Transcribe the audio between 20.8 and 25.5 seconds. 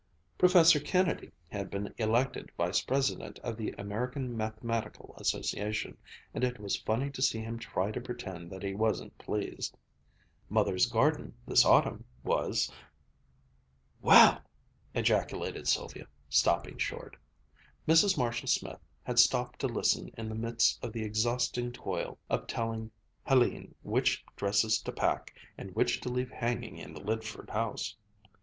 of the exhausting toil of telling Hélène which dresses to pack